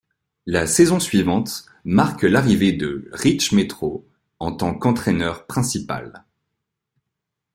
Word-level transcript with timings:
La 0.47 0.65
saison 0.65 0.99
suivante 0.99 1.65
marque 1.85 2.23
l'arrivée 2.23 2.71
de 2.71 3.07
Rich 3.13 3.51
Metro 3.51 4.03
en 4.39 4.51
tant 4.51 4.73
qu'entraîneur 4.73 5.45
principal. 5.45 6.25